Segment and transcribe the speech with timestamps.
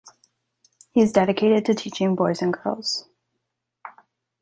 [0.93, 3.07] He is dedicated to teaching boys and girls.